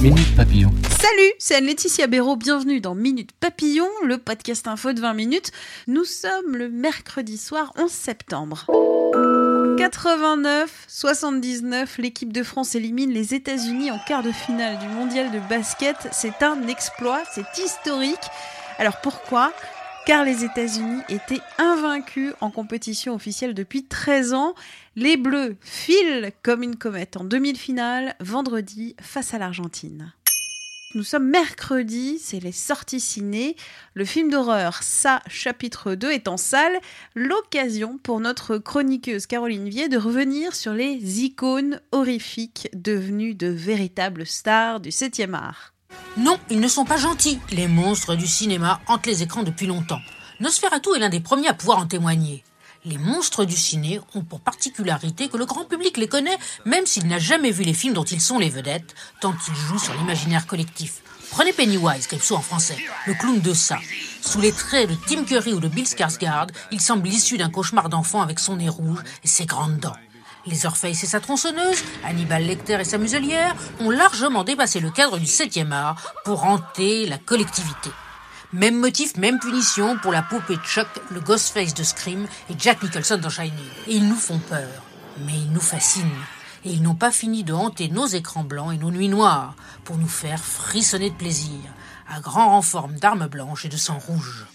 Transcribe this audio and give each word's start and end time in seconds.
Minute 0.00 0.36
Papillon. 0.36 0.70
Salut, 1.00 1.32
c'est 1.40 1.56
Anne-Laetitia 1.56 2.06
Béraud, 2.06 2.36
bienvenue 2.36 2.80
dans 2.80 2.94
Minute 2.94 3.32
Papillon, 3.32 3.88
le 4.04 4.18
podcast 4.18 4.68
info 4.68 4.92
de 4.92 5.00
20 5.00 5.14
minutes. 5.14 5.50
Nous 5.88 6.04
sommes 6.04 6.54
le 6.54 6.68
mercredi 6.68 7.36
soir 7.36 7.72
11 7.76 7.90
septembre. 7.90 8.64
89-79, 9.76 12.00
l'équipe 12.00 12.32
de 12.32 12.44
France 12.44 12.76
élimine 12.76 13.10
les 13.10 13.34
États-Unis 13.34 13.90
en 13.90 13.98
quart 13.98 14.22
de 14.22 14.30
finale 14.30 14.78
du 14.78 14.86
mondial 14.86 15.32
de 15.32 15.40
basket. 15.48 15.96
C'est 16.12 16.44
un 16.44 16.68
exploit, 16.68 17.24
c'est 17.34 17.58
historique. 17.58 18.14
Alors 18.78 19.00
pourquoi? 19.00 19.52
Car 20.08 20.24
les 20.24 20.42
États-Unis 20.42 21.02
étaient 21.10 21.42
invaincus 21.58 22.32
en 22.40 22.50
compétition 22.50 23.14
officielle 23.14 23.52
depuis 23.52 23.84
13 23.84 24.32
ans. 24.32 24.54
Les 24.96 25.18
Bleus 25.18 25.58
filent 25.60 26.32
comme 26.42 26.62
une 26.62 26.76
comète 26.76 27.18
en 27.18 27.24
demi-finale 27.24 28.14
vendredi 28.18 28.96
face 29.02 29.34
à 29.34 29.38
l'Argentine. 29.38 30.14
Nous 30.94 31.02
sommes 31.02 31.28
mercredi, 31.28 32.18
c'est 32.18 32.40
les 32.40 32.52
sorties 32.52 33.00
ciné. 33.00 33.54
Le 33.92 34.06
film 34.06 34.30
d'horreur 34.30 34.82
Ça, 34.82 35.20
chapitre 35.26 35.94
2 35.94 36.10
est 36.10 36.28
en 36.28 36.38
salle. 36.38 36.80
L'occasion 37.14 37.98
pour 37.98 38.20
notre 38.20 38.56
chroniqueuse 38.56 39.26
Caroline 39.26 39.68
Vier 39.68 39.90
de 39.90 39.98
revenir 39.98 40.54
sur 40.54 40.72
les 40.72 41.22
icônes 41.22 41.82
horrifiques 41.92 42.70
devenues 42.72 43.34
de 43.34 43.48
véritables 43.48 44.24
stars 44.24 44.80
du 44.80 44.88
7e 44.88 45.34
art. 45.34 45.74
Non, 46.16 46.38
ils 46.50 46.60
ne 46.60 46.68
sont 46.68 46.84
pas 46.84 46.96
gentils. 46.96 47.38
Les 47.50 47.68
monstres 47.68 48.14
du 48.14 48.26
cinéma 48.26 48.80
hantent 48.86 49.06
les 49.06 49.22
écrans 49.22 49.42
depuis 49.42 49.66
longtemps. 49.66 50.00
Nosferatu 50.40 50.90
est 50.96 50.98
l'un 50.98 51.08
des 51.08 51.20
premiers 51.20 51.48
à 51.48 51.54
pouvoir 51.54 51.78
en 51.78 51.86
témoigner. 51.86 52.44
Les 52.84 52.98
monstres 52.98 53.44
du 53.44 53.56
ciné 53.56 54.00
ont 54.14 54.22
pour 54.22 54.40
particularité 54.40 55.28
que 55.28 55.36
le 55.36 55.46
grand 55.46 55.64
public 55.64 55.96
les 55.96 56.08
connaît, 56.08 56.38
même 56.64 56.86
s'il 56.86 57.06
n'a 57.06 57.18
jamais 57.18 57.50
vu 57.50 57.64
les 57.64 57.74
films 57.74 57.94
dont 57.94 58.04
ils 58.04 58.20
sont 58.20 58.38
les 58.38 58.48
vedettes, 58.48 58.94
tant 59.20 59.34
ils 59.48 59.54
jouent 59.54 59.78
sur 59.78 59.94
l'imaginaire 59.94 60.46
collectif. 60.46 61.02
Prenez 61.30 61.52
Pennywise, 61.52 62.06
Calypso 62.06 62.36
en 62.36 62.40
français, 62.40 62.78
le 63.06 63.14
clown 63.14 63.40
de 63.40 63.52
ça. 63.52 63.78
Sous 64.22 64.40
les 64.40 64.52
traits 64.52 64.88
de 64.88 64.96
Tim 65.06 65.24
Curry 65.24 65.52
ou 65.52 65.60
de 65.60 65.68
Bill 65.68 65.84
Skarsgård, 65.84 66.50
il 66.72 66.80
semble 66.80 67.08
issu 67.08 67.36
d'un 67.36 67.50
cauchemar 67.50 67.88
d'enfant 67.88 68.22
avec 68.22 68.38
son 68.38 68.56
nez 68.56 68.68
rouge 68.68 69.00
et 69.24 69.28
ses 69.28 69.44
grandes 69.44 69.78
dents. 69.78 69.96
Les 70.48 70.64
Orpheus 70.64 70.88
et 70.88 70.94
sa 71.06 71.20
tronçonneuse, 71.20 71.84
Hannibal 72.04 72.42
Lecter 72.42 72.80
et 72.80 72.84
sa 72.84 72.96
muselière, 72.96 73.54
ont 73.80 73.90
largement 73.90 74.44
dépassé 74.44 74.80
le 74.80 74.90
cadre 74.90 75.18
du 75.18 75.26
7e 75.26 75.72
art 75.72 76.00
pour 76.24 76.44
hanter 76.44 77.06
la 77.06 77.18
collectivité. 77.18 77.90
Même 78.54 78.78
motif, 78.78 79.16
même 79.18 79.38
punition 79.40 79.98
pour 79.98 80.10
la 80.10 80.22
poupée 80.22 80.56
Chuck, 80.64 80.88
le 81.10 81.20
Ghostface 81.20 81.74
de 81.74 81.82
Scream 81.82 82.26
et 82.48 82.54
Jack 82.58 82.82
Nicholson 82.82 83.18
dans 83.18 83.28
Shining. 83.28 83.52
Et 83.88 83.96
ils 83.96 84.08
nous 84.08 84.16
font 84.16 84.38
peur, 84.38 84.82
mais 85.26 85.34
ils 85.34 85.52
nous 85.52 85.60
fascinent. 85.60 86.06
Et 86.64 86.70
ils 86.70 86.82
n'ont 86.82 86.94
pas 86.94 87.10
fini 87.10 87.44
de 87.44 87.52
hanter 87.52 87.88
nos 87.90 88.06
écrans 88.06 88.44
blancs 88.44 88.72
et 88.72 88.78
nos 88.78 88.90
nuits 88.90 89.10
noires 89.10 89.54
pour 89.84 89.98
nous 89.98 90.08
faire 90.08 90.42
frissonner 90.42 91.10
de 91.10 91.14
plaisir, 91.16 91.60
à 92.08 92.20
grand 92.20 92.48
renfort 92.48 92.88
d'armes 92.88 93.26
blanches 93.26 93.66
et 93.66 93.68
de 93.68 93.76
sang 93.76 93.98
rouge. 93.98 94.46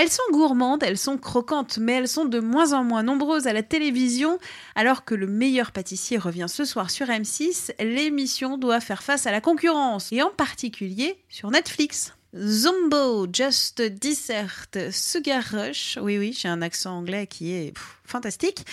Elles 0.00 0.12
sont 0.12 0.22
gourmandes, 0.30 0.84
elles 0.84 0.96
sont 0.96 1.18
croquantes, 1.18 1.78
mais 1.78 1.94
elles 1.94 2.06
sont 2.06 2.24
de 2.24 2.38
moins 2.38 2.72
en 2.72 2.84
moins 2.84 3.02
nombreuses 3.02 3.48
à 3.48 3.52
la 3.52 3.64
télévision. 3.64 4.38
Alors 4.76 5.04
que 5.04 5.16
le 5.16 5.26
meilleur 5.26 5.72
pâtissier 5.72 6.18
revient 6.18 6.46
ce 6.48 6.64
soir 6.64 6.88
sur 6.92 7.08
M6, 7.08 7.72
l'émission 7.80 8.58
doit 8.58 8.78
faire 8.78 9.02
face 9.02 9.26
à 9.26 9.32
la 9.32 9.40
concurrence, 9.40 10.12
et 10.12 10.22
en 10.22 10.30
particulier 10.30 11.18
sur 11.28 11.50
Netflix. 11.50 12.12
Zombo, 12.36 13.26
Just 13.32 13.80
Dessert, 13.80 14.66
Sugar 14.92 15.42
Rush, 15.50 15.98
oui 16.02 16.18
oui, 16.18 16.36
j'ai 16.38 16.48
un 16.48 16.60
accent 16.60 16.98
anglais 16.98 17.26
qui 17.26 17.52
est 17.52 17.72
fantastique, 18.04 18.66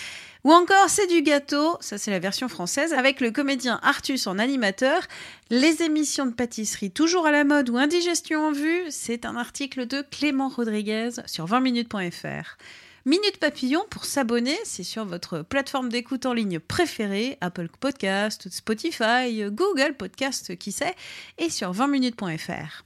ou 0.44 0.52
encore 0.52 0.90
C'est 0.90 1.06
du 1.06 1.22
gâteau, 1.22 1.78
ça 1.80 1.96
c'est 1.96 2.10
la 2.10 2.18
version 2.18 2.48
française, 2.48 2.92
avec 2.92 3.20
le 3.20 3.30
comédien 3.30 3.80
Artus 3.82 4.26
en 4.26 4.38
animateur, 4.38 5.00
les 5.48 5.82
émissions 5.82 6.26
de 6.26 6.34
pâtisserie 6.34 6.90
toujours 6.90 7.26
à 7.26 7.32
la 7.32 7.44
mode 7.44 7.70
ou 7.70 7.78
indigestion 7.78 8.46
en 8.48 8.52
vue, 8.52 8.82
c'est 8.90 9.24
un 9.24 9.36
article 9.36 9.86
de 9.86 10.02
Clément 10.02 10.50
Rodriguez 10.50 11.10
sur 11.24 11.46
20minutes.fr. 11.46 12.58
Minute 13.06 13.38
Papillon, 13.38 13.84
pour 13.88 14.04
s'abonner, 14.04 14.58
c'est 14.64 14.82
sur 14.82 15.04
votre 15.04 15.42
plateforme 15.42 15.88
d'écoute 15.88 16.26
en 16.26 16.34
ligne 16.34 16.58
préférée, 16.58 17.38
Apple 17.40 17.68
Podcast, 17.80 18.48
Spotify, 18.50 19.44
Google 19.50 19.94
Podcast, 19.96 20.56
qui 20.56 20.72
sait, 20.72 20.94
et 21.38 21.48
sur 21.48 21.72
20minutes.fr. 21.72 22.85